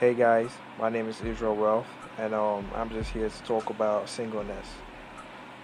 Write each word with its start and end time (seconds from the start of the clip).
Hey 0.00 0.14
guys, 0.14 0.52
my 0.78 0.90
name 0.90 1.08
is 1.08 1.20
Israel 1.22 1.56
Wealth, 1.56 1.88
and 2.18 2.32
um, 2.32 2.64
I'm 2.76 2.88
just 2.88 3.10
here 3.10 3.28
to 3.28 3.42
talk 3.42 3.68
about 3.68 4.08
singleness. 4.08 4.68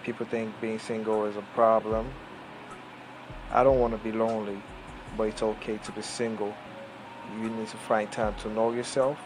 People 0.03 0.25
think 0.25 0.59
being 0.59 0.77
single 0.77 1.23
is 1.23 1.37
a 1.37 1.41
problem. 1.53 2.11
I 3.49 3.63
don't 3.63 3.79
want 3.79 3.93
to 3.93 4.03
be 4.03 4.11
lonely, 4.11 4.61
but 5.15 5.29
it's 5.29 5.41
okay 5.41 5.77
to 5.77 5.91
be 5.93 6.01
single. 6.01 6.53
You 7.39 7.49
need 7.49 7.69
to 7.69 7.77
find 7.77 8.11
time 8.11 8.35
to 8.41 8.49
know 8.49 8.73
yourself. 8.73 9.17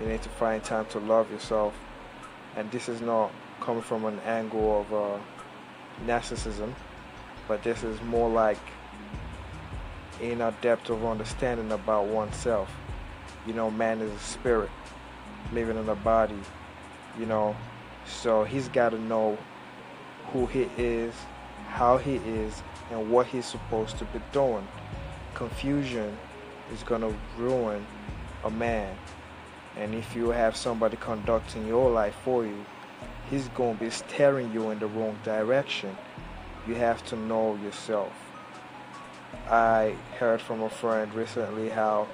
You 0.00 0.06
need 0.06 0.22
to 0.22 0.30
find 0.30 0.64
time 0.64 0.86
to 0.86 1.00
love 1.00 1.30
yourself. 1.30 1.74
And 2.56 2.70
this 2.70 2.88
is 2.88 3.02
not 3.02 3.30
coming 3.60 3.82
from 3.82 4.06
an 4.06 4.20
angle 4.20 4.80
of 4.80 4.94
uh, 4.94 5.18
narcissism, 6.06 6.72
but 7.46 7.62
this 7.62 7.82
is 7.82 8.00
more 8.04 8.30
like 8.30 8.56
in 10.18 10.40
a 10.40 10.54
depth 10.62 10.88
of 10.88 11.04
understanding 11.04 11.70
about 11.72 12.06
oneself. 12.06 12.70
You 13.46 13.54
know, 13.54 13.70
man 13.70 14.00
is 14.00 14.12
a 14.12 14.18
spirit 14.18 14.70
living 15.52 15.76
in 15.76 15.88
a 15.88 15.94
body, 15.94 16.38
you 17.18 17.26
know, 17.26 17.56
so 18.06 18.44
he's 18.44 18.68
got 18.68 18.90
to 18.90 18.98
know 18.98 19.38
who 20.32 20.46
he 20.46 20.68
is, 20.76 21.14
how 21.68 21.96
he 21.96 22.16
is, 22.16 22.62
and 22.90 23.10
what 23.10 23.26
he's 23.26 23.46
supposed 23.46 23.98
to 23.98 24.04
be 24.06 24.20
doing. 24.32 24.66
Confusion 25.34 26.16
is 26.72 26.82
going 26.82 27.00
to 27.00 27.14
ruin 27.38 27.84
a 28.44 28.50
man. 28.50 28.96
And 29.76 29.94
if 29.94 30.14
you 30.14 30.30
have 30.30 30.56
somebody 30.56 30.96
conducting 30.96 31.66
your 31.66 31.90
life 31.90 32.16
for 32.24 32.44
you, 32.44 32.64
he's 33.30 33.48
going 33.48 33.78
to 33.78 33.84
be 33.84 33.90
steering 33.90 34.52
you 34.52 34.70
in 34.70 34.78
the 34.78 34.86
wrong 34.86 35.18
direction. 35.24 35.96
You 36.66 36.74
have 36.74 37.04
to 37.06 37.16
know 37.16 37.56
yourself. 37.56 38.12
I 39.48 39.94
heard 40.18 40.40
from 40.40 40.62
a 40.62 40.70
friend 40.70 41.12
recently 41.14 41.68
how 41.68 42.08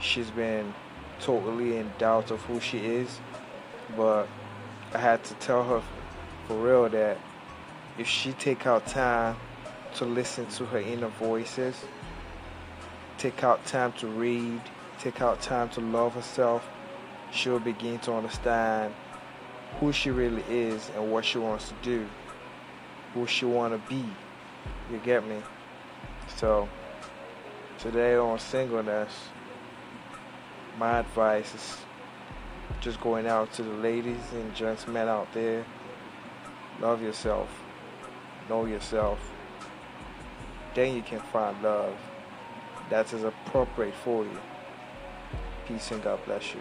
she's 0.00 0.30
been 0.30 0.74
totally 1.20 1.76
in 1.76 1.90
doubt 1.98 2.30
of 2.30 2.40
who 2.42 2.60
she 2.60 2.78
is, 2.78 3.20
but 3.96 4.26
I 4.94 4.98
had 4.98 5.22
to 5.24 5.34
tell 5.34 5.62
her 5.64 5.82
for 6.46 6.56
real 6.56 6.88
that 6.88 7.18
if 7.98 8.06
she 8.06 8.32
take 8.32 8.66
out 8.66 8.86
time 8.86 9.36
to 9.96 10.04
listen 10.04 10.46
to 10.46 10.64
her 10.66 10.78
inner 10.78 11.08
voices, 11.08 11.84
take 13.18 13.44
out 13.44 13.64
time 13.66 13.92
to 13.92 14.06
read, 14.06 14.60
take 14.98 15.20
out 15.20 15.40
time 15.42 15.68
to 15.70 15.80
love 15.80 16.14
herself, 16.14 16.68
she'll 17.30 17.58
begin 17.58 17.98
to 18.00 18.12
understand 18.12 18.94
who 19.78 19.92
she 19.92 20.10
really 20.10 20.44
is 20.48 20.90
and 20.96 21.12
what 21.12 21.24
she 21.24 21.38
wants 21.38 21.68
to 21.68 21.74
do, 21.82 22.06
who 23.14 23.26
she 23.26 23.44
want 23.44 23.72
to 23.72 23.90
be. 23.90 24.04
You 24.90 24.98
get 25.04 25.26
me? 25.26 25.36
So, 26.36 26.68
today 27.78 28.16
on 28.16 28.38
singleness, 28.38 29.12
my 30.80 31.00
advice 31.00 31.54
is 31.54 31.76
just 32.80 32.98
going 33.02 33.26
out 33.26 33.52
to 33.52 33.62
the 33.62 33.74
ladies 33.74 34.32
and 34.32 34.54
gentlemen 34.54 35.08
out 35.08 35.30
there. 35.34 35.62
Love 36.80 37.02
yourself. 37.02 37.50
Know 38.48 38.64
yourself. 38.64 39.18
Then 40.74 40.96
you 40.96 41.02
can 41.02 41.20
find 41.20 41.62
love 41.62 41.94
that 42.88 43.12
is 43.12 43.24
appropriate 43.24 43.94
for 43.94 44.24
you. 44.24 44.40
Peace 45.68 45.90
and 45.90 46.02
God 46.02 46.18
bless 46.24 46.54
you. 46.54 46.60